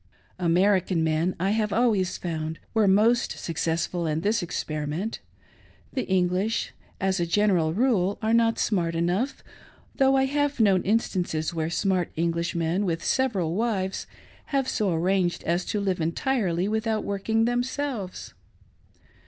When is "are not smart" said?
8.19-8.95